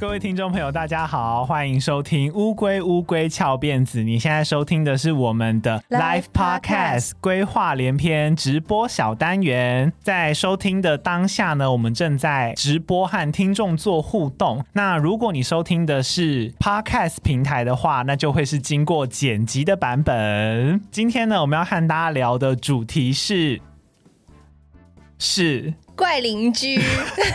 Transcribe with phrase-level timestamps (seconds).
[0.00, 4.00] 各位听众朋友，大家好，欢迎收听《乌龟乌龟翘辫子》。
[4.02, 9.92] 你现在收听的是我们的 Live Podcast 规划连篇直播小单元。
[10.00, 14.64] 在收听的当下呢，我们正在直播和听众做互动。
[14.72, 20.80] 那如果你收听的是 Podcast 平台的话，那就会是经过剪辑的版本。
[20.90, 23.60] 今天呢，我们要和大家聊的主题是
[25.18, 25.74] 是。
[25.96, 26.80] 怪邻居，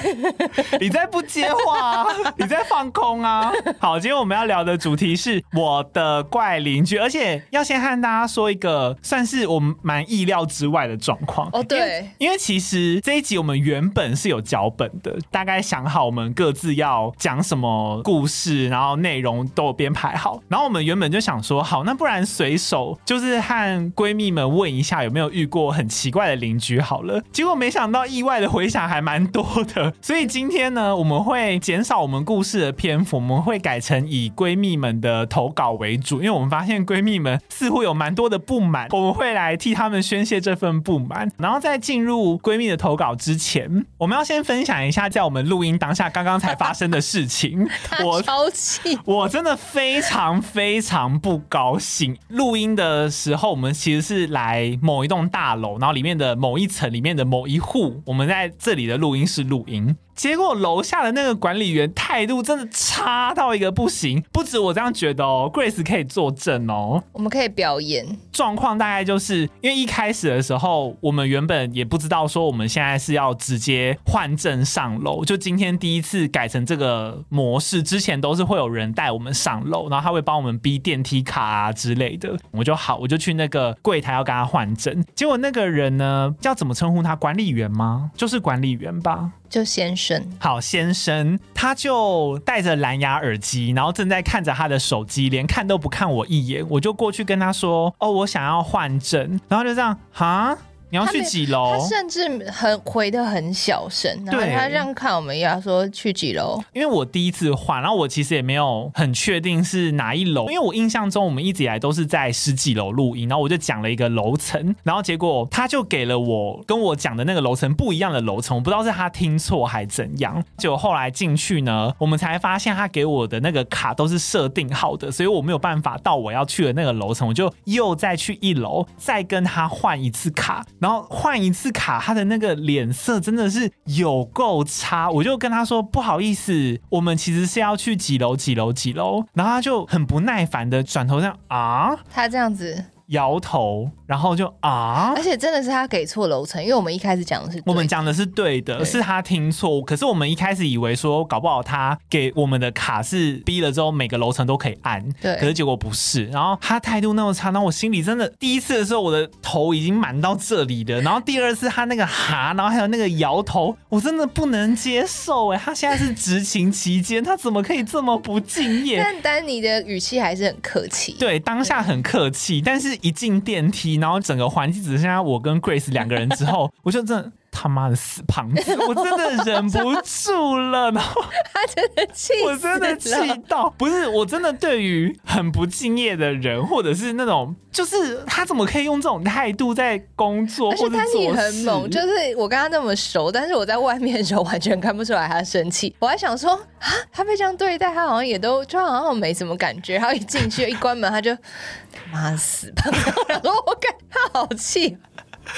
[0.79, 2.05] 你在不接话啊？
[2.37, 3.51] 你在放空啊？
[3.79, 11.63] 好，今天我们要聊的主题是我的怪邻居，而且要先和大家说一个算是我们蛮意料之外的状况哦。
[11.63, 20.41] 对，因为其实这一集我们原本是有脚本的，大概想好我们各自要讲什么故事，然后内容都有编排好。
[20.47, 27.21] 然后我们原本就想说，好，那不然随手就是和闺蜜们问一下有没有遇过很奇怪的邻居好了。
[27.31, 28.54] 结果没想到意外的。
[28.55, 41.29] 回想还蛮多的，所以今天呢，我们会减少我们故事的篇幅，我们会改成以闺蜜们的投稿为主，因为我们发现闺蜜们似乎有蛮多的不满，我们会来替她们宣泄这份不满。
[41.37, 47.67] 然后在进入闺蜜的投稿之前，我们要先分享一下在我们录音当下刚刚才发生的事情。
[48.05, 52.17] 我超气，我真的非常非常不高兴。
[52.29, 58.34] 录音的时候，我们其实是来某一栋大楼，然后里面的某一层里面的某一户，我们在。
[58.35, 59.95] 在这里的录音室录音。
[60.15, 68.05] 结果楼下的那个管理员态度真的差到一个不行，不止我这样觉得哦，Grace 可以作证哦，我们可以表演。
[68.31, 87.15] 状况大概就是因为一开始的时候，我们原本也不知道说我们现在是要直接换证上楼，就今天第一次改成这个模式，之前都是会有人带我们上楼，然后他会帮我们逼电梯卡啊之类的，我就好，我就去那个柜台要跟他换证，结果那个人呢，要怎么称呼他？
[87.15, 88.11] 管理员吗？
[88.15, 89.31] 就是管理员吧。
[89.49, 90.04] 就先生，
[90.39, 100.57] 好，先生，他就戴着蓝牙耳机，然后正在看着他的手机，连看都不看我一眼，我就过去跟他说：“哦，我想要换证。”然后就这样，哈。
[100.95, 101.77] 你要去几楼？
[101.77, 106.57] 他甚至很回的很小声，然后他这样看我们，要说去几楼？
[106.71, 120.41] 因为我第一次换，然后我其实也没有很确定是哪一楼，因为我印象中我们一直以来都是在十几楼录音，然后我就讲了一个楼层，然后结果他就给了我跟我讲的那个楼层不一样的楼层，我不知道是他听错还怎样。
[120.57, 130.65] 结果后来进去呢，我们才发现他给我的那个卡都是设定好的，所以我没有办法到我要去的那个楼层，我就又再去一楼再跟他换一次卡。
[130.85, 135.09] 然后换一次卡，他的那个脸色真的是有够差。
[135.09, 142.85] 我就跟他说不好意思，我们其实是要去几楼几楼几楼，然后他就很不耐烦的转头这样啊，他这样子。
[143.07, 149.81] 摇头，然后就啊，而且真的是他给错楼层，因为我们一开始讲的是，我们讲的是对的，对，是他听错。
[149.81, 155.35] 可是我们一开始以为说，搞不好他给我们的卡是逼了之后每个楼层都可以按，对。
[155.35, 168.97] 可是结果不是，然后他态度那么差，然后我心里真的第一次的时候，我的头已经满到这里的，然后第二次他那个哈，然后还有那个摇头，我真的不能接受哎，他现在是执勤期间，他怎么可以这么不敬业？
[168.97, 172.94] 但丹尼的语气还是很客气，对，当下很客气，但是。
[173.01, 177.31] 一进电梯，然后整个环境只剩下我跟 Grace 两个人之后，我就真的。
[177.57, 178.77] 他妈的死胖子！
[178.85, 181.21] 我真的忍不住了，然后
[181.53, 183.09] 他真的气，我真的气
[183.47, 195.95] 到不是，我真的对于很不敬业的人，或者是那种，就是他怎么可以用这种态度在工作或者他很猛，就是我跟他那么熟，但是我在外面的时候完全看不出来他生气。
[195.99, 199.95] 我还想说啊，他被这样对待，他好像也都就好像没什么感觉。
[199.95, 202.99] 然后一进去一关门，他就他妈死胖子！
[203.29, 204.97] 然后我感他好气。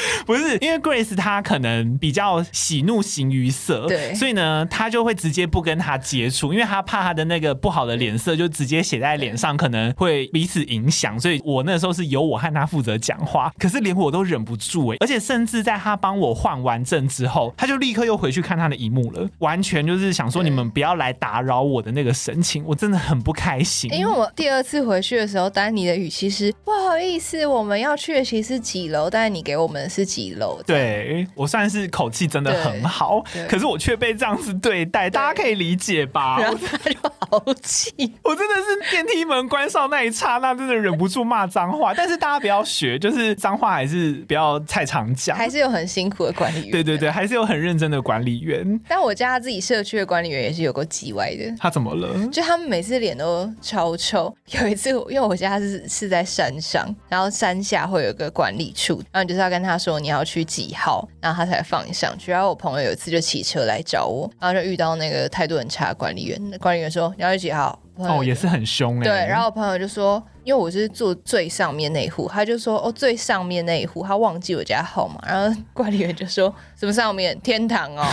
[0.26, 11.20] 不是因为 Grace 她可能比较喜怒形于色，对，所以呢，她就会直接不跟他接触，因为她怕她的那个不好的脸色就直接写在脸上，可能会彼此影响。
[11.20, 23.92] 所以我那时候是由我和他负责讲话，可是连我都忍不住哎，而且甚至在他帮我换完证之后，他就立刻又回去看他的一幕了，完全就是想说你们不要来打扰我的那个神情，我真的很不开心。
[23.94, 29.87] 因为我第二次回去的时候，丹尼的语气是不好意思，我们要去的其实是几楼，但是你给我们。
[29.88, 30.62] 是几楼？
[30.66, 36.40] 对，我算是口气真的很好，可是我却被这样子对待，大家可以理解吧？
[36.40, 37.92] 然后他就好气，
[38.24, 41.94] 我真的是电梯门关上那一刹那，真的忍不住骂脏话。
[41.94, 45.38] 但是大家不要学，就是脏话还是不要太常讲。
[45.38, 48.80] 还是有很辛苦的管理员，对对对，还是有很认真的管理员。
[48.88, 51.54] 但我家自己社区的管理员也是有够叽歪的。
[51.60, 52.28] 他怎么了？
[52.28, 54.36] 就他们每次脸都超臭。
[54.60, 59.77] 有一次，因为我家是是在山上，然后山下会有一个管理处，然后你就是要跟他。
[59.78, 62.32] 他说你要去几号，然后他才放你上去。
[62.32, 67.80] 然后我朋友有一次就骑车来找我，然后就遇到那个态度很差的管理员，管理员说你要去几号？
[67.98, 69.04] 哦，也是很凶哎。
[69.04, 78.04] 对，然后我朋友就说，因为我是坐最上面那一户，他就说哦，最上面那一户，他忘记我家号码，然后管理员就说什么上面天堂哦。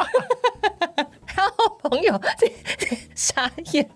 [1.56, 2.20] 然后朋友
[3.14, 3.88] 傻眼，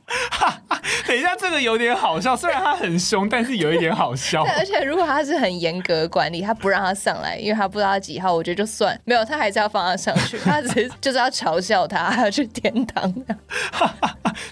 [1.07, 2.35] 等一下，这个有点好笑。
[2.35, 4.43] 虽然他很凶，但是有一点好笑。
[4.45, 10.39] 而且如果他是很严格的管理，他不让他上来，因为他不知道他几号，我觉得就算没有，他还是要放他上去。
[10.45, 13.13] 他只是就是要嘲笑他，他要去天堂。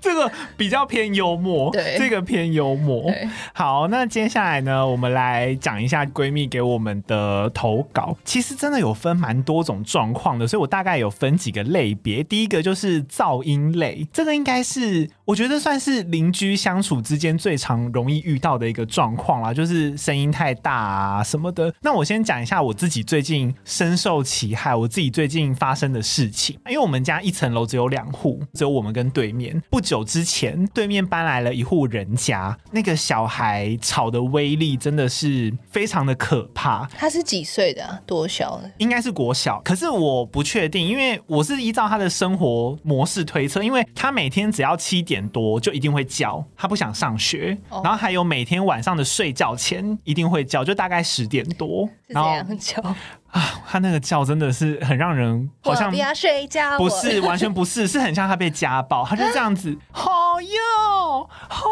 [0.01, 3.11] 这个比较偏幽默，对，这个偏幽默。
[3.55, 8.15] 好，那接下来呢，我们来讲一下闺蜜给我们的投稿。
[8.25, 12.23] 其实真的有分蛮多种状况的，所以我大概有分几个类别。
[12.23, 12.99] 第一个就是。
[13.09, 21.73] 是噪音类，这个应该是我觉得算是邻居相处之间最常容易遇到的一个状况啦，就是声音太大啊什么的。
[21.81, 26.59] 那我先讲一下我自己最近深受其害，我自己最近发生的事情。
[26.67, 29.61] 因为我们家一层楼只有两户，只有我们跟对面。
[29.71, 36.87] 不久之前，对面搬来了一户人家，那个小孩吵的威力真的是非常的可怕。
[36.97, 38.01] 他是几岁的啊？
[38.07, 38.71] 多小的？
[38.79, 42.77] 应该是国小，可是我不确定，因为我是依照他的生活。
[42.89, 52.83] 模式推测，因为他每天只要七点多就一定会叫，他不想上学，然后还有每天晚上的睡觉前一定会叫，就大概十点多，然后叫
[53.31, 61.69] 啊，他那个叫真的是很让人好像不要睡觉，不是完全不是， 是很像他被家暴，他就这样子， 吼哟，吼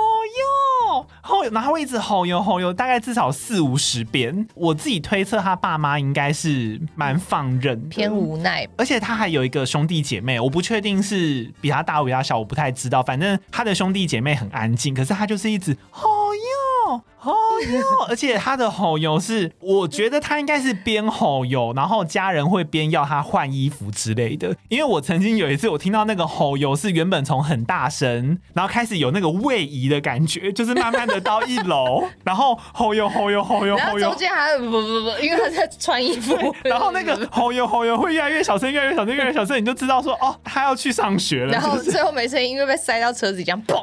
[0.91, 4.47] 哟，吼，然后一直吼哟吼哟，大概至少四五十遍。
[4.55, 15.77] 我自己推测他爸妈应该是蛮放任，偏无奈，而且他还有一个兄弟姐妹，我不确定是比他大或比他小，我不太知道，反正他的兄弟姐妹很安静，可是他就是一直。
[15.91, 16.16] 吼
[17.61, 24.55] 哟， 而且他的吼油是，我觉得他应该是边吼油，然后家人会边要他换衣服之类的。
[24.69, 41.53] 因为我曾经有一次，我听到那个吼油是原本从很大声，然后开始有那个位移的感觉，就是慢慢的到一楼， 然后吼哟吼哟吼哟吼哟，然后中间还不不不，因为他在穿衣服，然后那个吼哟吼哟会越来越小声，越来越小声，越来越小声，你就知道说哦，他要去上学了。
[41.53, 43.83] 然后最后没声音，因为被塞到车子这样砰，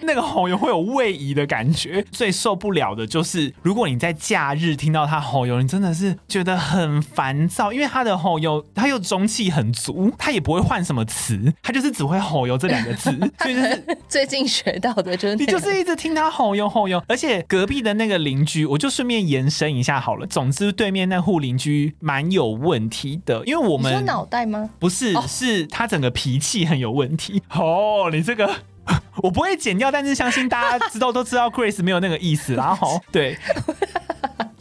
[0.00, 2.70] 那个吼油会有位移的感觉，最受不。
[2.70, 13.10] 了的就是，如果你在假日听到他吼油，你真的是觉得很烦躁，因为他的吼油，他又中气很足，他也不会换什么词，他就是只会吼油这两个字，
[13.40, 20.26] 所以就是最近学到的就是你就是一直听他吼哟吼哟，而且隔壁的那个邻居，我就顺便延伸一下好了。
[20.28, 24.70] 总之，对面那户邻居蛮有问题的，因为我们说脑袋吗？
[24.78, 27.42] 不是，是他整个脾气很有问题。
[27.50, 28.48] 哦，你这个。
[29.16, 33.36] 我不会剪掉，但是相信大家知道都知道，Grace 没有那个意思，然后 对。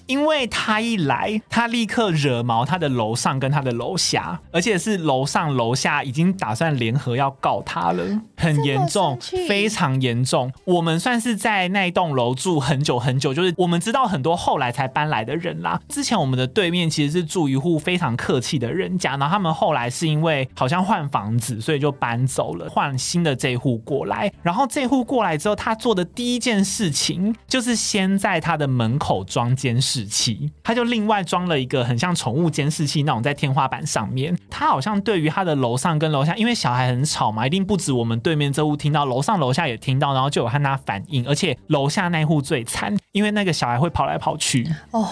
[0.10, 8.04] 因为他一来，他立刻惹毛他的楼上跟他的楼下，而且是楼上楼下已经打算联合要告他了，
[8.36, 9.16] 很严重，
[9.48, 10.52] 非常严重。
[10.66, 15.80] 我们算是在那一栋楼住很久很久，就是我们知道很多后来才搬来的人啦。
[15.88, 24.34] 之前我们的对面其实是住一户非常客气的人家，然后他们后来是因为好像换房子，所以就搬走了，换新的这户过来。
[24.42, 29.99] 然后这户过来之后，他做的第一件事情就是先在他的门口装监视。
[30.06, 34.38] 器，他就另外装了一个很像宠物监视器那种在天花板上面。
[34.50, 41.28] 他好像对于他的楼上跟楼下，因为小孩很吵嘛，一定不止我们对面这户听到，楼上楼下也听到，然后就有和他反应。
[41.28, 45.08] 而且楼下那户最惨，因为那个小孩会跑来跑去哦，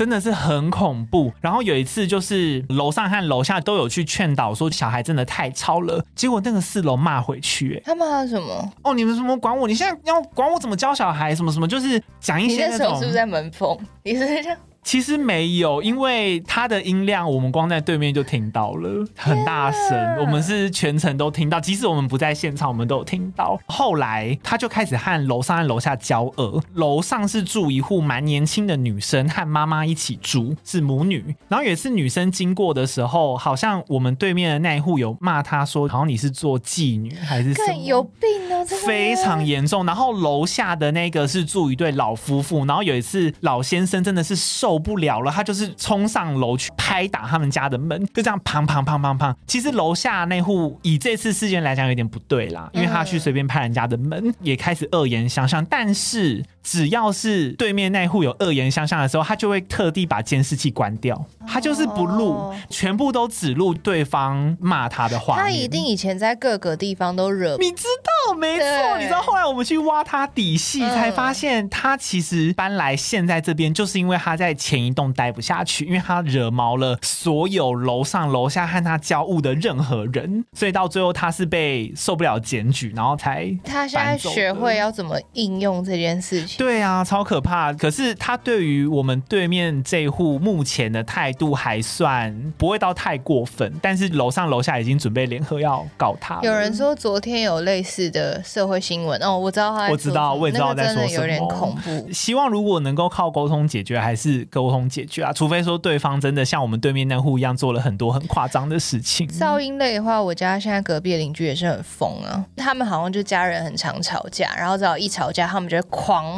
[0.00, 1.30] 真的是很恐怖。
[1.42, 8.72] 然后有一次就是楼上和楼下都有去劝导说小孩真的太吵了，结果那个四楼骂回去，他骂什么？
[8.82, 9.68] 哦，你们什么管我？
[9.68, 11.34] 你现在要管我怎么教小孩？
[11.34, 11.68] 什么什么？
[11.68, 12.86] 就是讲一些那种。
[12.86, 13.76] 你的手是不是在门缝？
[14.02, 14.56] 你是这样？
[14.82, 20.16] 其实没有，因为他的音量，我们光在对面就听到了，很大声。
[20.18, 23.60] 我们是全程都听到，即使我们不在现场，我们都有听到。
[23.66, 26.60] 后来他就开始和楼上和楼下交恶。
[26.74, 31.22] 楼上是住一户蛮年轻的女生，和妈妈一起住，是母女。
[31.48, 37.74] 然后有一次女生经过的时候，好像我们对面的那一户有骂她说，好像你是做妓女还是什么？
[37.84, 38.64] 有病啊！
[38.86, 39.84] 非常严重。
[39.84, 44.69] 然后楼下的那个是住一对老夫妇，然后有一次老先生真的是受。
[44.70, 49.34] 受不了了，他就是冲上楼去拍打他们家的门，就这样砰砰砰砰砰。
[49.44, 55.64] 其实楼下那户以这次事件来讲有点不对啦，因为他去随便拍人家的门，也开始恶言相向。
[55.64, 65.36] 但是只要是对面那户有恶言相向的时候，他就会特地把监视器关掉，他就是不录，全部都只录对方骂他的话。
[65.36, 67.84] 他一定以前在各个地方都惹，你知
[68.28, 68.98] 道没错。
[68.98, 86.49] 你知道后来我们去挖他底细，才发现他其实搬来现在这边，就是因为他在前一栋待不下去，因为他惹毛了所有楼上楼下和他交恶的任何人，所以到最后他是被受不了检举，然后才他现在学会要怎么应用这件事情。
[86.58, 87.72] 对啊，超可怕。
[87.72, 96.38] 可是他对于我们对面这户目前的态度还算不会到太过分，但是楼上楼下已经准备联合要告他。
[96.42, 102.08] 有人说昨天有类似的社会新闻哦，我知道他，我知道，我也知道在说什么，有点恐怖。
[102.12, 109.26] 希望如果能够靠沟通解决，还是沟通解决啊，除非说对方真的像我们对面那户一样做了很多很夸张的事情。
[109.28, 115.82] 噪音类的话，我家现在隔壁的邻居也是很疯啊，他们好像就家人很常吵架，然后只要一吵架，他们就会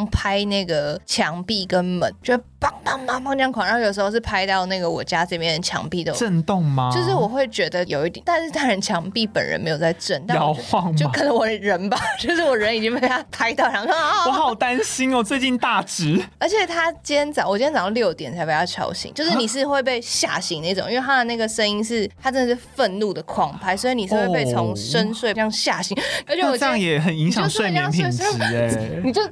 [0.06, 6.92] 拍那个墙壁跟门，就砰砰砰砰这样狂，然后有时候是拍到那个我家这边的墙壁都震动吗？
[6.94, 10.96] 就是我会觉得有一点，但是当然墙壁本人没有在震，但摇晃吗？
[10.96, 25.96] 就可能我的人吧，就是我人已经被他拍到，然后我好担心哦，最近大直，而且他今天早，我今天早上六点才被他吵醒，就是你是会被吓醒那种，因为他的那个声音是，他真的是愤怒的狂拍，所以你是会被从深睡这样吓醒，
[26.28, 28.68] 而且我这样也很影响睡眠品质哎，
[29.02, 29.30] 你就会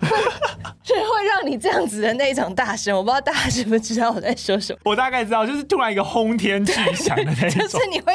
[0.82, 8.12] 就会让你这样子的那一种大声，我不知道大家知不知道我在说什么，我大概知道，就是突然一个轰天巨响的那种，就是你会。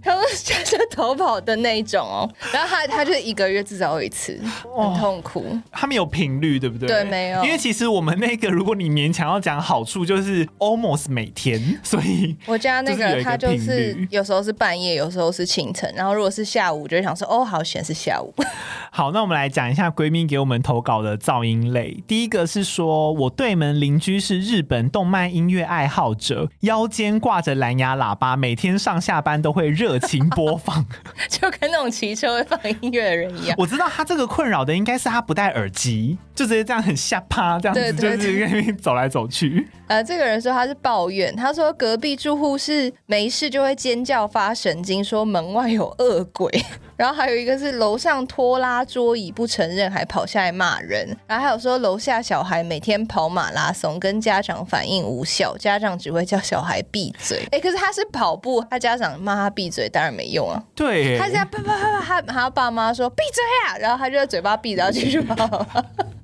[0.00, 4.40] 他们就是 逃跑的那一种哦，然后他他就一个月至少有一次，
[4.74, 5.44] 很痛苦。
[5.70, 6.88] 他们有频率对不对？
[6.88, 7.44] 对，没有。
[7.44, 11.78] 因为其实我们那个，如果你勉强要讲好处，就是 almost 每天。
[11.82, 15.92] 所以我家那个他就是有时候是半夜，有时候是清晨。
[15.94, 18.32] 然后如果是下午，就会想说哦，好险是下午。
[18.90, 22.02] 好，那我们来讲一下闺蜜给我们投稿的噪音类。
[22.06, 30.84] 第一个是说我对门邻居是日本动漫音乐爱好者，腰间挂着蓝牙喇叭，每天上下班都会热情播放，
[31.30, 33.54] 就跟那种骑车会放音乐的人一样。
[33.56, 39.68] 我知道他这个困扰的应该是他不戴耳机，就直接这样很下趴这样子，就是跟那边走来走去。
[39.86, 46.50] 呃，这个人说他是抱怨，他说隔壁住户是没事就会尖叫发神经，说门外有恶鬼。
[46.98, 51.16] 然后还有一个是楼上拖拉桌椅不承认，还跑下来骂人。
[51.28, 57.46] 然后还有说楼下小孩每天跑马拉松，跟家长反映无效，家长只会叫小孩闭嘴。
[57.52, 60.60] 哎，可是他是跑步，他家长骂他闭嘴当然没用啊。
[60.74, 65.64] 对，他这样啪啪啪啪，他他爸妈说闭嘴啊，然后他就在嘴巴闭着，然后继续跑。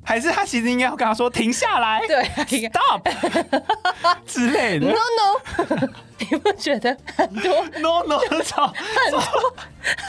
[0.07, 2.23] 还是他其实应该要跟他说停下来， 对
[2.69, 3.01] ，stop
[4.27, 4.87] 之类的。
[4.89, 5.89] No no，
[6.19, 9.21] 你不觉得很多 no no 很多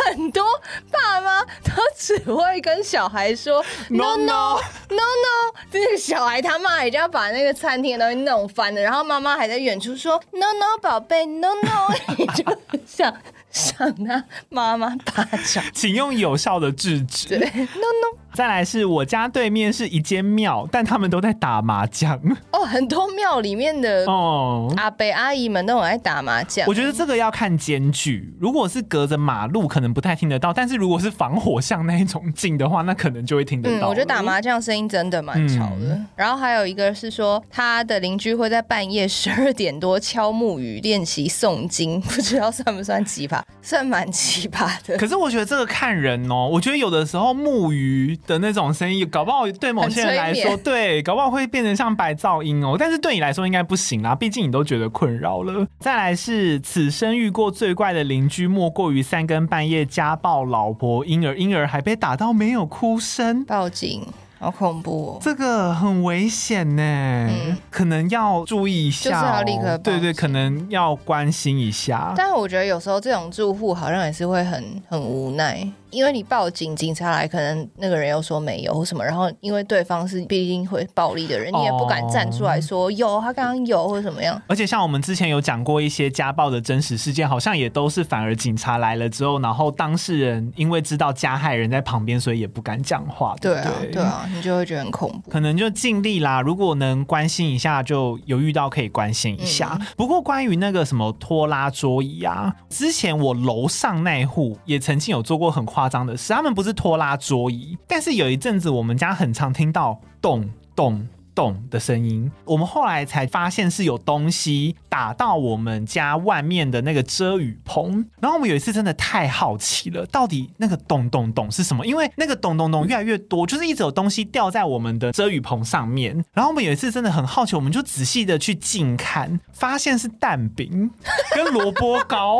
[0.03, 0.43] 很多
[0.91, 4.59] 爸妈都只会跟小孩说 no no
[4.89, 12.43] no no，这个小孩他妈已经要把那个餐厅的东西弄翻了，然后妈妈还在远处说 no no 宝贝 no no，你就
[12.85, 13.13] 想。
[13.51, 17.29] 想他妈妈巴掌， 请用有效的制止。
[17.29, 18.17] 对，no no。
[18.33, 22.19] 再来是我家对面是一间庙，但他们都在打麻将。
[22.51, 26.67] 哦，很多庙里面的哦阿伯阿姨们都很爱打麻将。
[26.67, 33.87] 我觉得这个要看间距，如果是隔着马路，可能不太听得到；但是如果是防火巷那一种近的话，那可能就会听得到。
[33.87, 35.95] 嗯，我觉得打麻将声音真的蛮吵的。
[35.95, 36.05] 嗯。
[36.17, 43.41] 然后还有一个是说，他的邻居会在半夜十二点多敲木鱼练习诵经，不知道算不算奇葩。
[43.61, 46.47] 算蛮奇葩的，可是我觉得这个看人哦。
[46.51, 52.75] 我觉得有的时候木鱼的那种声音，搞不好对某些人来说，对，搞不好会变成像白噪音哦。
[52.77, 55.65] 但是对你来说应该不行啦，毕竟你都觉得困扰了。
[55.79, 64.05] 再来是此生遇过最怪的邻居，莫过于三更半夜家暴老婆，婴儿婴儿还被打到没有哭声，报警。
[64.37, 65.19] 好恐怖哦！
[65.21, 72.13] 这个很危险呢，嗯，可能要注意一下，就是要立刻对对，可能要关心一下。
[72.15, 75.65] 但是我觉得有时候这种住户好像也是会很很无奈。
[75.95, 84.39] 因为你报警，警察来，可能那个人又说没有或什么，然后因为对方是毕竟会暴力的人，你也不敢站出来说、哦、有，他刚刚有或者怎么样。
[84.47, 93.33] 而且像我们之前有讲过一些家暴的真实事件，好像也都是反而警察来了之后，然后当事人因为知道加害人在旁边，所以也不敢讲话。
[93.39, 95.31] 对，对啊，对啊，你就会觉得很恐怖。
[95.31, 99.77] 可能就尽力啦，如果能关心一下，就有遇到可以关心一下。
[99.79, 118.05] 嗯、不过关于那个什么拖拉桌椅啊，之前我楼上那户也曾经有做过很夸张的是，他们不是拖拉桌椅，但是有一阵子我们家很常听到咚咚咚的声音，我们后来才发现是有东西打到我们家外面的那个遮雨棚。
[118.21, 121.85] 然后我们有一次真的太好奇了，到底那个咚咚咚是什么？
[121.85, 126.15] 因为那个咚咚咚越来越多，就是一直有东西掉在我们的遮雨棚上面。
[126.31, 130.89] 然后我们有一次真的很好奇，我们就仔细的去近看，发现是蛋饼
[131.35, 132.39] 跟萝卜糕。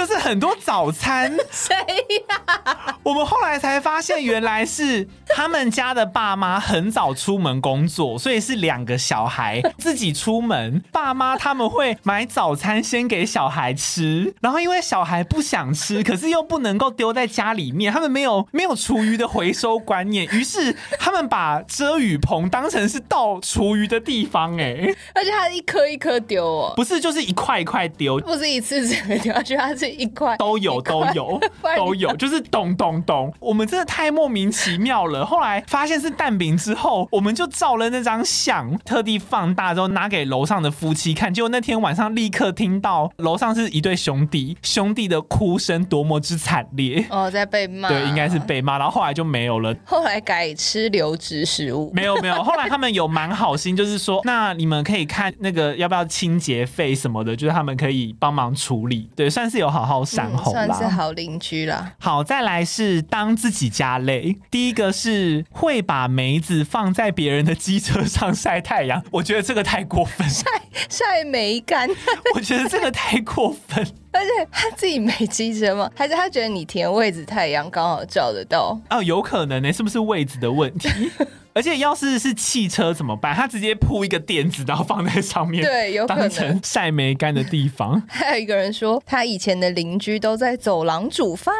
[0.00, 1.30] 就是很多早餐。
[1.52, 1.76] 谁
[2.26, 2.96] 呀？
[3.02, 10.82] 我们后来才发现，原来是他们家的爸妈很早出门工作，所以是两个小孩自己出门。
[10.90, 24.56] 爸妈他们会买早餐先给小孩吃，然后因为小孩不想吃，可是又不能够丢在家里面，他们没有没有厨余的回收观念，于是他们把遮雨棚当成是倒厨余的地方。
[24.58, 31.40] 哎，而且他一颗一颗丢哦，不是，就是一块一块丢，不是一次整个丢下去，它是一块都有都有
[31.76, 33.32] 都有，就是咚咚咚。
[33.40, 35.24] 我们真的太莫名其妙了。
[35.24, 41.32] 后来发现是蛋饼之后，我们就照了那张相，特地放大之后拿给楼上的夫妻看。
[41.32, 48.78] 结果那天晚上立刻听到楼上是一对兄弟，兄弟的哭声多么之惨烈 哦，在被骂，对，应该是被骂。
[48.78, 52.42] 然后后来就没有了，后来改吃流质食物，没有没有。
[52.42, 61.92] 后来他们有蛮好心，就是说，那你们可以看那个要不要清洁费什么的，就是他们可以帮忙处理，对，算是有好好闪红啦，嗯，算是好邻居啦。
[61.98, 64.36] 好，再来是当自己家累。
[64.50, 70.28] 第一个是会把梅子放在别人的机车上晒太阳，我觉得这个太过分。
[70.28, 70.44] 晒
[70.88, 71.88] 晒梅干，
[72.34, 73.86] 我觉得这个太过分。
[74.12, 75.90] 而且他自己没机车吗？
[75.96, 78.78] 还是他觉得你填位置太阳刚好照得到？
[78.90, 80.88] 哦，有可能呢、欸，是不是位置的问题？
[81.52, 83.34] 而且要是是汽车怎么办？
[83.34, 88.00] 他直接铺一个垫子，然后放在上面，对，有可能当成晒梅干的地方。
[88.08, 91.54] 还有一个人说，他以前的邻居都在走廊煮饭。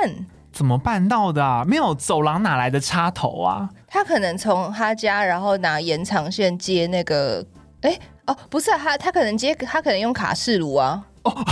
[0.52, 1.64] 怎么办到的啊？
[1.64, 3.68] 没有走廊哪来的插头啊？
[3.86, 7.44] 他可能从他家，然后拿延长线接那个，
[7.82, 11.04] 哎，哦，不是、啊、他，他可能接，他可能用卡式炉啊。
[11.24, 11.44] 哦，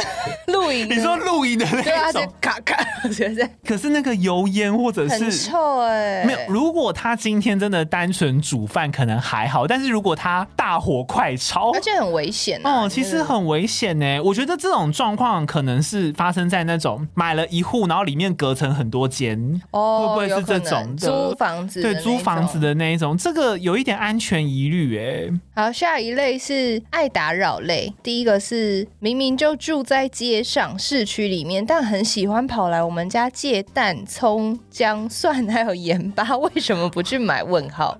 [0.46, 0.88] 露营？
[0.88, 2.26] 你说露营的那种？
[2.40, 2.76] 卡卡，
[3.08, 3.48] 觉得。
[3.64, 6.24] 可是那个油烟或者是很臭哎、欸。
[6.24, 9.66] 没有，如果他今天真的单纯煮饭，可能还好。
[9.66, 12.88] 但是如果他大火快炒，而且很危险、啊、哦。
[12.88, 14.20] 其实很危险呢、欸。
[14.20, 21.82] 我觉得这种状况可能是发生在那种买了一户，然后里面隔成很多间哦，会不会是这种租房子？
[21.82, 25.40] 对，租房子的那一种，这个有一点安全疑虑哎。
[25.58, 27.90] 好，下一类是爱打扰类。
[28.02, 28.86] 第一个是。
[28.98, 37.42] 明明就住在街上市区里面，但很喜欢跑来我们家借蛋、葱、姜、蒜，还有盐巴，为什么不去买？
[37.42, 37.96] 问号。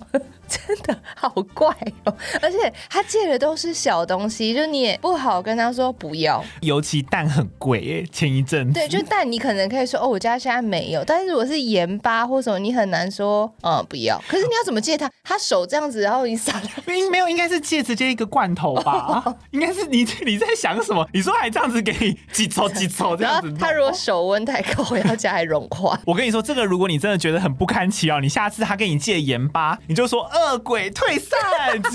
[0.67, 1.69] 真的好怪
[2.05, 6.43] 哦，而且他借的都是小东西，就你也不好跟他说不要。
[6.61, 8.73] 尤其蛋很贵诶，前一阵。
[8.73, 11.05] 对，就蛋你可能可以说哦，我家现在没有。
[11.05, 14.23] 但是如果是盐巴或什么，你很难说嗯不要。
[14.29, 15.11] 可是你要怎么借他？
[15.25, 16.61] 他手这样子，然后你撒。
[16.87, 19.23] 没有，应该是借直接一个罐头吧？
[19.27, 21.07] 哦、应该是你你在想什么？
[21.13, 23.53] 你说还这样子给你几抽几抽这样子？
[23.59, 25.99] 他如果手温太高，要加还融化。
[26.07, 30.29] 我跟你说，这个如果你真的觉得很不堪其扰，你下次他跟你借盐巴，你就说。
[30.37, 31.39] 恶鬼退散，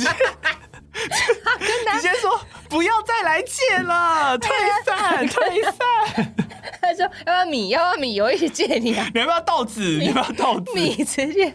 [1.93, 4.49] 直接说不要再来借了，退
[4.86, 6.36] 散 退散。
[6.82, 7.69] 他说要不要米？
[7.69, 8.19] 要不要米？
[8.21, 9.08] 我一起借你啊！
[9.13, 9.82] 你要不要豆子？
[9.82, 10.71] 你要不要豆子？
[10.73, 11.54] 米直接。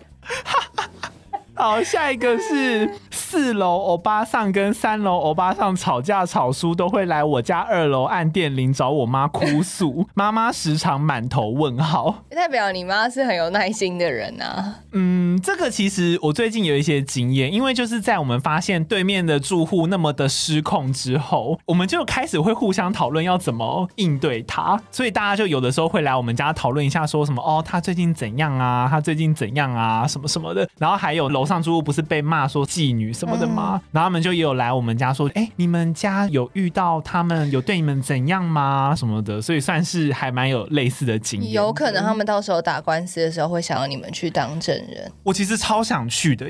[1.58, 10.06] 好，下一个是四楼欧巴上跟三楼欧巴上吵架吵输，都会来我家二楼按电铃找我妈哭诉。
[10.12, 14.82] 妈妈时常满头问号，代表你妈是很有耐心的人啊。
[14.92, 28.86] 嗯，这个其实我最近有一些经验，因为就是在我们发现对面的住户那么的失控之后，我们就开始会互相讨论要怎么应对他，所以大家就有的时候会来我们家讨论一下，说什么哦，他最近怎样啊？
[28.90, 30.06] 他最近怎样啊？
[30.06, 31.45] 什么什么的，然后还有楼。
[31.46, 33.80] 上住户不是被骂说妓女什么的吗？
[33.82, 38.94] 嗯、然后他们就也有来我们家说，哎、欸，你们家有遇到他们有对你们怎样吗？
[38.96, 41.52] 什么的，所以算是还蛮有类似的经验。
[41.52, 45.10] 有可能他们到时候打官司的时候会想要你们去当证人。
[45.22, 46.46] 我其实超想去的，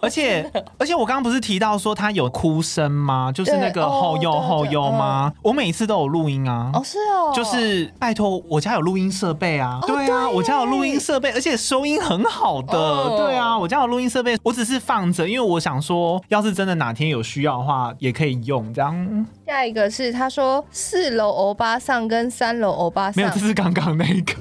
[0.00, 3.30] 而且 而且我刚刚不是提到说他有哭声吗？
[3.32, 5.32] 就是那个后右后右吗？
[5.42, 6.70] 我每次都有录音啊。
[6.74, 9.78] 哦，是哦，就是拜托我家有录音设备啊。
[9.86, 12.78] 对啊，我家有录音设备，而且收音很好的。
[12.78, 14.31] 哦、对啊，我家有录音设备。
[14.42, 19.26] 我只是放着，因为我想说，要是真的哪天有需要的话，也可以用这样。
[19.46, 24.34] 下一个是他说四楼欧巴上跟三楼欧巴上，没有，这是刚刚那个。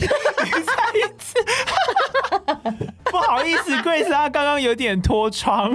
[0.00, 0.62] 你再
[0.98, 1.34] 一次，
[3.04, 5.72] 不好意思，Grace，他刚刚有点脱窗，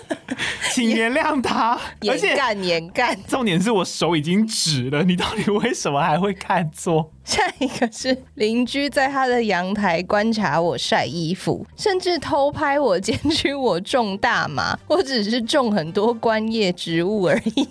[0.72, 1.78] 请原谅他。
[2.08, 7.10] 而且干严干，重点是我手已经直了，你到底为什么还会看错？
[7.24, 17.68] 下一个是邻居在他的阳台观察我晒衣服，甚至偷拍我，检举我种大麻，我只是种很多观叶植物而已。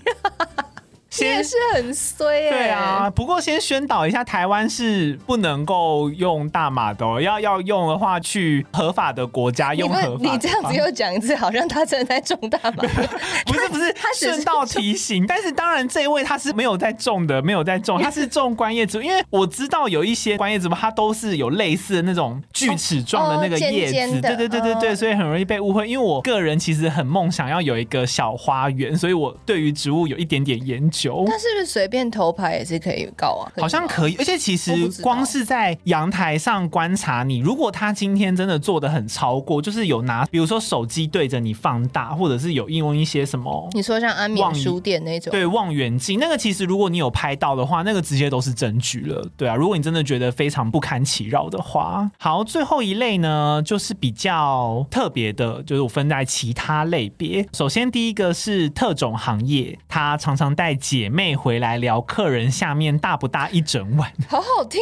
[1.13, 2.49] 先也是很衰耶。
[2.49, 10.31] 对啊，不过先宣导一下，台湾是不能够用大麻的，要要用的话去合法的国家用合法你。
[10.31, 12.83] 你这样子又讲一次，好像他真的在种大麻。
[13.45, 15.25] 不是 不是，他顺道提醒。
[15.27, 19.01] 但是当然，这一位他是没有在种的，没有在种， 他是种观叶植物。
[19.03, 25.87] 因为我知道有一些观叶植物，它都是有类似的那种锯齿状的那个叶子，哦哦、尖尖对对对对对，哦、所以很容易被误会。
[25.87, 31.02] 因为我个人其实很梦想要有一个小花园，所以我对于植物有一点点研究。
[31.27, 33.51] 那是不是随便偷拍也是可以告啊？
[33.57, 49.27] 好像可以，而且其实光是在阳台上观察你，如果他今天真的做的很超过，就是有拿，比如说手机对着你放大，或者是有应用一些什么，你说像安眠书店那种，对，望远镜，那个其实如果你有拍到的话，那个直接都是证据了。
[49.37, 57.45] 对啊，如果你真的觉得非常不堪其扰的话，好，最后一类呢，就是比较特别的，就是我分在其他类别。
[57.53, 64.79] 首先第一个是特种行业，它常常带姐妹回来聊客人下面大不大一整晚， 好好听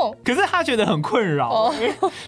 [0.00, 0.12] 哦。
[0.24, 1.74] 可是他觉得很困扰，哦，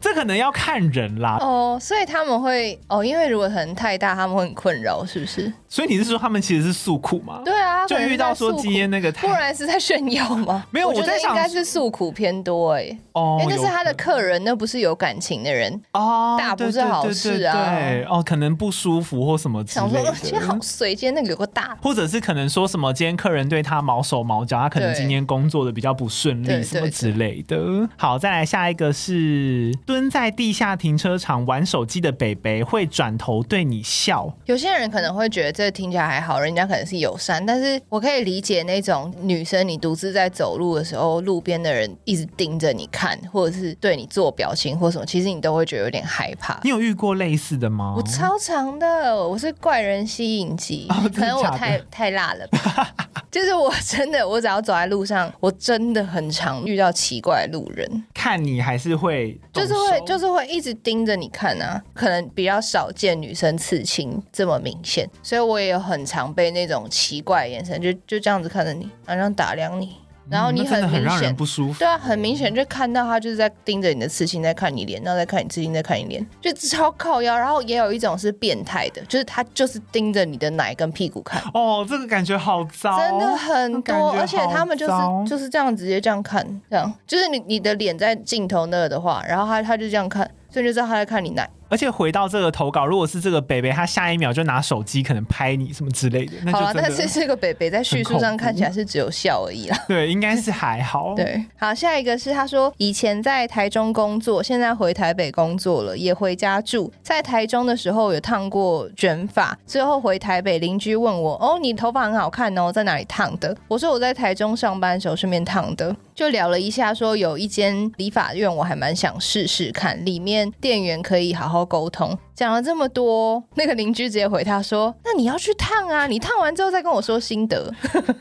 [0.00, 1.38] 这可能要看人啦。
[1.40, 5.52] 哦，所以他们会哦，因为如果可能太大，他们会很困扰，是不是？
[5.68, 7.42] 所以你是说他们其实是诉苦吗？
[7.44, 10.64] 对啊，就遇到说今天那个太，不然是在炫耀吗？
[10.70, 12.98] 没有，我觉得应该是诉苦偏多哎、欸。
[13.14, 17.52] 哦，因为那是他的客人，那不是有感情的人哦，大不是好事啊。
[17.52, 19.92] 对，哦，可能不舒服或什么之类的。
[19.92, 27.56] 想说今天好随今天那个有个大，或者是可能说什么今天客人对他毛手毛脚，他可能今天工作的比较不顺利什么之类的。
[27.96, 34.30] 好，再来下一个是蹲在地下停车场玩手机的北北会转头对你笑。
[34.44, 46.60] 有些人可能会觉得这听起来还好，人家可能是友善，但是我可以理解那种女生，你独自在走路的时候，路边的人一直盯着你看，或者是对你做表情或什么，其实你都会觉得有点害怕。
[46.62, 47.94] 你有遇过类似的吗？
[47.96, 52.94] 我超长的，我是怪人吸引机， 哦、可能我太太辣了吧。
[53.34, 61.82] 就是我真的，我只要走在路上，我真的很常遇到奇怪路人，看你还是会，就是会，就是会一直盯着你看啊。
[61.92, 69.96] 可能比较少见女生刺青这么明显，所以我也有很常被那种奇怪的眼神，就就这样子看着你，然后打量你。
[70.28, 71.78] 然后你很明显，很让人不舒服。
[71.78, 77.36] 对啊，很明显就看到他就是在盯着你的刺青，在看你脸，然后在看你刺青，在看你脸，就超靠腰。
[77.36, 81.42] 然后也有一种是变态的，就是他就是盯着你的奶跟屁股看。
[81.52, 84.92] 哦，这个感觉好糟，真的很多，而且他们就是
[85.28, 91.50] 就是这样直接这样看，这样就是你你的脸在镜头那的话，然后他他就这样看，所以就知道他在看你奶。
[91.68, 96.74] 而且回到这个投稿，如果是这个北北，他下一秒就拿手机可能拍你什么之类的，那就好了。
[96.74, 99.76] 但是 这个北北在叙述上看起来是只有笑而已啦。
[99.88, 101.14] 对，应该是还好。
[101.16, 106.92] 对，好，下一个是他说以前在台中工作，现在回台北工作了，也回家住。
[107.02, 122.16] 在台中的时候有烫过卷发，之后回台北，邻居问我：“哦，你头发很好看哦，在哪里烫的？”我说：“我在台中上班的时候顺便烫的。”就聊了一下，说有一间理发院，我还蛮想试试看，里面店员可以好好沟通。
[122.34, 127.72] 讲了这么多，那个邻居直接回他说：“那你要去烫啊，你烫完之后再跟我说心得。”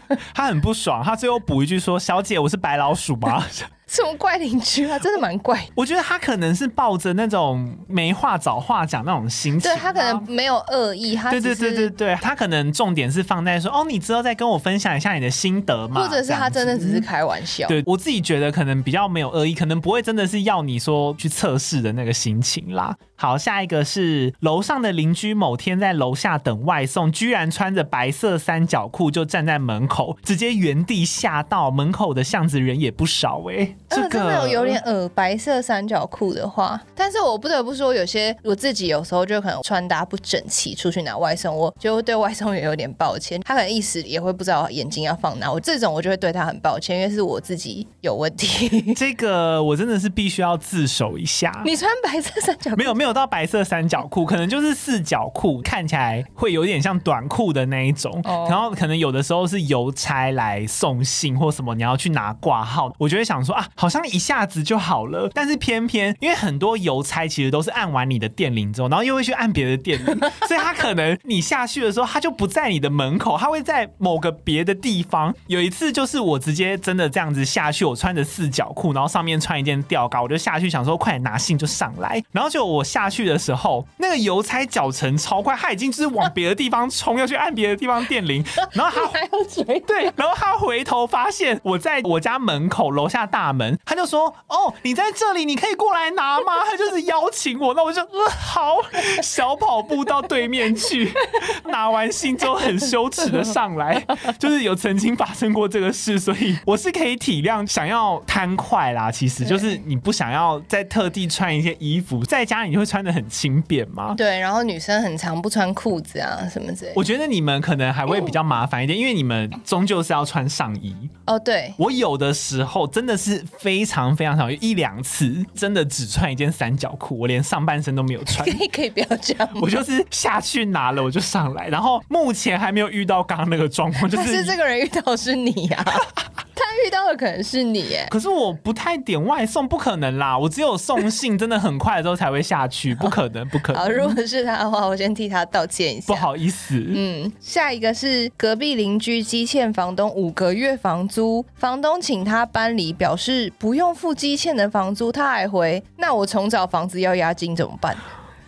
[0.34, 3.44] 他很不爽，他最后补一句说：“小姐，我是白老鼠吗？”
[3.94, 5.64] 什么怪邻居啊，真的蛮怪。
[5.76, 17.68] 我觉得他可能是抱着那种没话找话讲那种心情，对，他可能没有恶意，他对对对对对，他可能重点是放在说哦，你之后再跟我分享一下你的心得嘛，或者是他真的只是开玩笑。
[17.68, 22.96] 对，我自己觉得可能比较没有恶意，可能不会真的是要你说去测试的那个心情啦。
[23.16, 31.72] 好，下一个是楼上的邻居，某天在楼下等外送，居然穿着白色三角裤就站在门口，直接原地吓到。
[31.74, 33.76] 门口的巷子人也不少哎、欸。
[33.96, 48.94] 这个、呃、真的有点耳，白色三角裤的话，但是我不得不说，有些我自己有时候就可能穿搭不整齐，出去拿外送，我就对外送员有点抱歉，他可能一时也会不知道眼睛要放哪，我这种我就会对他很抱歉，因为是我自己有问题。
[48.96, 51.62] 这个我真的是必须要自首一下。
[51.66, 52.78] 你穿白色三角裤？
[52.78, 58.12] 没有没有到白色三角裤，可能就是四角裤，看起来会有点像短裤的那一种。
[58.24, 58.50] Oh.
[58.50, 63.68] 然后可能有的时候是邮差来送信或什么，你要去拿挂号，我就会想说啊。
[63.84, 70.18] 好像一下子就好了，但是偏偏因为很多邮差其实都是按完你的电铃之后，然后又会去按别的电铃，
[70.48, 75.36] 所以他可能你下去的时候，他就不在你的门口，他会在某个别的地方。
[75.48, 88.42] 有一次就是我直接真的这样子下去，我穿着四角裤，然后上面穿一件吊高，我就下去想说快点拿信就上来，然后就我下去的时候，那个邮差脚程超快，他已经就是往别的地方冲，要去按别的地方电铃，
[88.72, 98.78] 然后他还要追对，然后他回头发现我在我家门口楼下大门，他就说：“哦，你在这里，你可以过来拿吗？” 他就是邀请我，那我就呃好，
[99.22, 101.12] 小跑步到对面去，
[101.66, 104.06] 拿完信之后很羞耻的上来，
[104.40, 109.12] 就是有曾经发生过这个事，所以我是可以体谅想要贪快啦。
[109.12, 114.14] 其实就是你不想要再特地穿一些衣服，在家里你会穿的很轻便嘛。
[114.16, 116.94] 对，然后女生很常不穿裤子啊什么之类。
[116.96, 120.96] 我觉得你们可能还会比较麻烦一点，因为你们终究是要穿上衣。
[121.26, 128.44] 哦，对，我有的时候真的是非常非常少，有一两次真的只穿一件三角裤，我连上半身都没有穿。
[128.50, 135.94] 可以可以不要这样，我就是下去拿了我就上来，然后目前还没有遇到刚刚那个状况，就是是这个人遇到是你呀、啊。
[136.56, 143.82] 他遇到的可能是你耶，可是我不太点外送，不可能啦，我只有送信，真的很快的时候才会下去，不可能，不可能。
[143.82, 146.82] 好，如果是他的话，我先替他道歉一下，不好意思。
[146.88, 157.96] 嗯，下一个是隔壁邻居积欠房东五个月房租，房东请他搬离，表示不用付积欠的房租，他还回，那我重找房子要押金怎么办？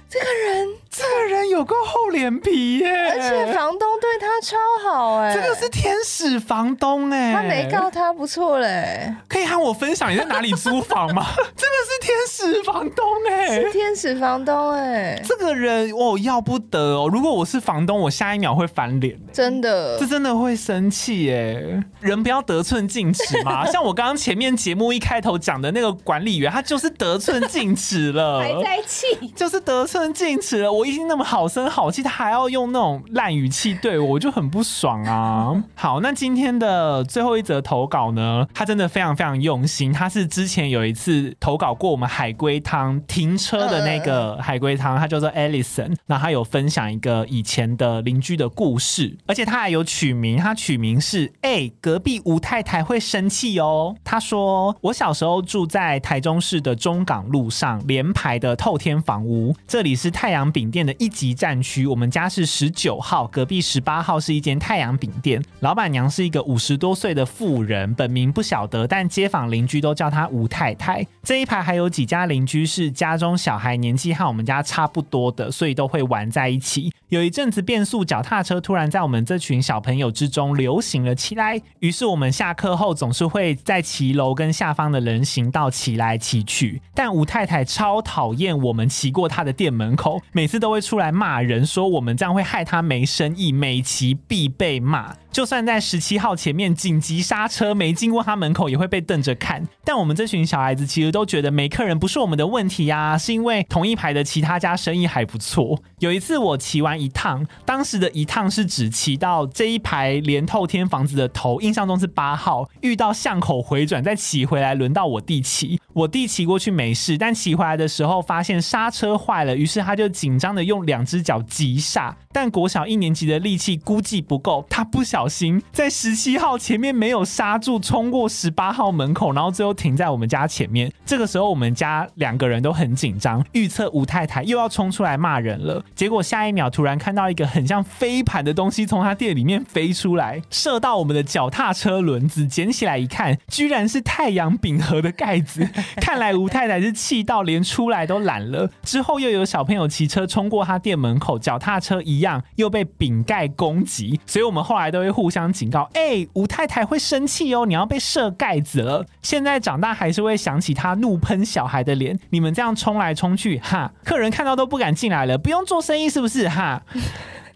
[0.10, 2.90] 这个人，这个人有够厚脸皮耶！
[3.10, 4.58] 而且房东对他超
[4.90, 9.14] 好哎，这个是天使房东哎，他没告他不错嘞。
[9.28, 11.26] 可以和我分享你在哪里租房吗？
[11.56, 17.10] 这个是天使房东哎，是天使房东哎，这个人哦要不得哦！
[17.12, 21.84] 如果我是房东，我下一秒会翻脸，真的，这真的会生气哎！
[22.00, 29.06] 人不要得寸进尺嘛，像我刚刚前面节目一开头讲的那个管理员，他就是得寸进尺了，还在气，
[29.36, 30.06] 就是得寸。
[30.16, 35.52] 进尺了，我已经那么好声好气，他还要用那种烂语气对我，我就很不爽啊。
[35.74, 39.92] 好，那今天的最后一则投稿呢，他真的非常非常用心。
[39.92, 45.96] 他是之前有一次投稿过我们海龟汤停车的那个海龟汤，他叫做 Alison。
[46.06, 53.96] 那他有分享一个以前的邻居的故事，而且他还有取名，他取名是哎、欸，隔壁吴太太会生气哦。
[54.04, 59.96] 他说，我小时候住在台中市的中港路上连排的透天房屋，这里。
[59.96, 71.08] 是太阳饼店的一级战区，我们家是十九号，隔壁十八号是一间太阳饼店，老板娘是一个五十多岁的妇人，本名不晓得，但街坊邻居都叫她吴太太。
[71.24, 76.92] 这一排还有几家邻居是家中小孩年纪和我们家差不多的，所以都会玩在一起。
[77.08, 89.86] 有一阵子变速脚踏车突然在我们这群小朋友之中流行了起来，于是我们下课后总是会在骑楼跟下方的人行道骑来骑去，但吴太太超讨厌我们骑过她的店门。
[89.96, 95.16] 口每次都都会出来骂人，说我们这样会害他没生意，每期必被骂。
[95.36, 99.68] 就算在十七号前面紧急刹车，没经过他门口也会被瞪着看。
[99.84, 105.78] 但我们这群小孩子其实都觉得没客人不是我们的问题呀，是因为同一排的其他家生意还不错。
[106.00, 115.82] 有一次我骑完一趟，当时的一趟是只骑到这一排连透天房子的头，印象中是八号，遇到巷口回转再骑回来，轮到我弟骑。
[115.92, 130.92] 我弟骑过去没事，但骑回来的时候发现刹车坏了，于是他就紧张的用两只脚急刹，但国小一年级的力气估计不够，他不小心在十七号前面没有刹住，冲过十八号门口，然后最后停在我们家前面。
[131.06, 135.84] 这个时候我们家两个人都很紧张，预测吴太太又要冲出来骂人了。
[135.96, 145.68] 结果下一秒突然看到一个很像飞盘的东西从他店里面飞出来，射到我们的脚踏车轮子，捡起来一看，居然是太阳饼盒的盖子。
[145.98, 148.70] 看来吴太太是气到连出来都懒了。
[148.84, 159.06] 之后又有小朋友骑车冲过他店门口，脚踏车一样又被饼盖攻击，所以我们后来都会互相警告：哎，吴太太会生气哦，你要被射盖子了。
[159.22, 162.20] 现在长大还是会想起他怒喷小孩的脸。
[162.32, 166.50] 你们这样冲来冲去，哈，客人看到都不敢进来了，不用做生意是不是？
[166.50, 166.84] 哈。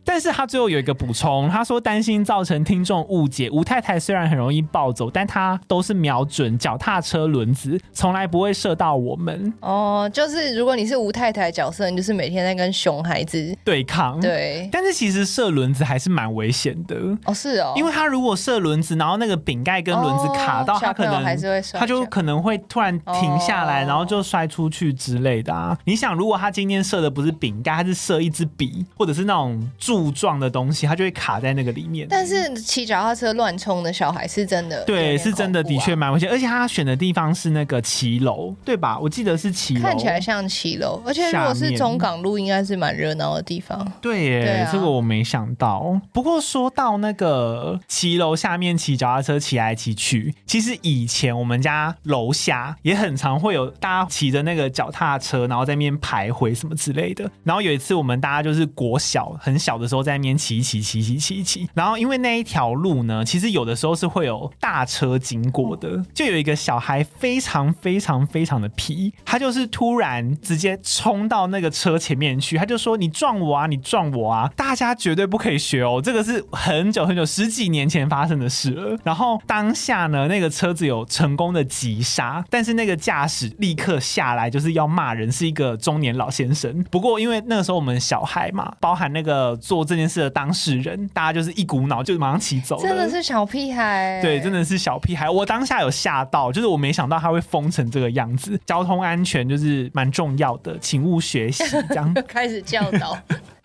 [0.10, 3.48] 但是他最后有一个补充，他说担心造成听众误解。
[3.52, 9.54] 吴太太虽然很容易暴走，但她都是瞄准脚踏车轮子，从来不会射到我们。
[9.60, 14.20] 哦，就是如果你是吴太太角色，你就是每天在跟熊孩子对抗。
[14.20, 16.96] 对，但是其实射轮子还是蛮危险的。
[17.26, 25.78] 哦，是哦，因为他如果射轮子，然后那个饼盖跟轮子卡到他，可能还是会摔，他就可能会突然停下来，然后就摔出去之类的啊。
[25.86, 29.99] 你想，如果他今天射的不是饼盖，他是射一支笔，或者是那种柱。
[30.00, 32.08] 柱状的东西，它就会卡在那个里面。
[32.10, 36.30] 但是骑脚踏车乱冲的小孩是真的，对，是真的，的确蛮危险。
[36.30, 38.98] 而且他选的地方是那个骑楼，对吧？
[38.98, 41.02] 我记得是骑楼，看起来像骑楼。
[41.06, 43.86] 而且如果是中港路，应该是蛮热闹的地方。
[44.00, 46.00] 对耶，这个我没想到。
[46.14, 57.30] 不过说到那个骑楼下面骑脚踏车骑来骑去，其实以前我们家楼下也很常会有大家骑着那个脚踏车，然后在那边徘徊什么之类的。
[57.44, 59.89] 然后有一次我们大家就是国小很小的。
[59.90, 78.98] 时候在那边骑骑骑骑骑骑，然后因为那一条路呢，其实有的时候是会有大车经过的，就有一个小孩非常非常非常的皮，他就是突然直接冲到那个车前面去，他就说：“你撞我啊，你撞我啊！”大家绝对不可以学哦，这个是很久很久十几年前发生的事了。
[79.04, 86.84] 然后当下呢，那个车子有成功的急刹，但是那个驾驶立刻下来就是要骂人，是一个中年老先生。
[86.92, 92.82] 不过因为那个时候我们小孩嘛，包含那个做这件事的当事人，大家就是一股脑就马上骑走了。
[92.82, 95.30] 真的是小屁孩，对，真的是小屁孩。
[95.30, 98.60] 我当下有吓到，就是我没想到他会疯成这个样子。
[98.66, 101.64] 交通安全就是蛮重要的，请勿学习。
[101.90, 103.16] 这样开始教导。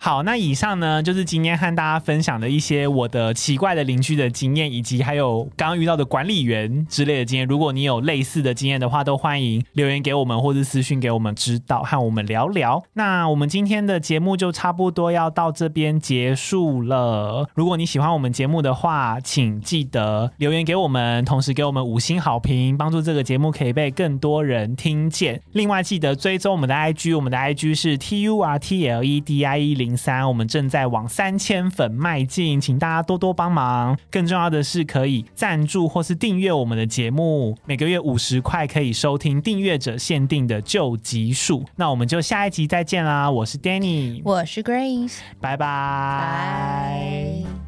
[0.05, 7.47] 好，那以上呢就是今天和大家分享的一些我的奇怪的邻居的经验，以及还有刚刚遇到的管理员之类的经验。
[7.47, 12.83] 如果你有类似的经验的话，都欢迎留言给我们，或者私讯给我们，知道和我们聊聊。
[12.93, 17.49] 那我们今天的节目就差不多要到这边结束了。
[17.55, 25.41] 如果你喜欢我们节目的话，请记得留言给我们，同时给我们五星好评，帮助这个节目可以被更多人听见。
[25.53, 29.94] 另外记得追踪我们的 IG，我们的 IG 是 T U R T L E D I E 零。
[29.95, 33.97] 三，我们正在往三千粉迈进，请大家多多帮忙。
[34.11, 41.65] 更重要的是，可以赞助或是订阅我们的节目，每个月五十块可以收听订阅者限定的旧集数。
[41.75, 43.29] 那我们就下一集再见啦！
[43.29, 47.64] 我是 Danny，我是 Grace，拜拜。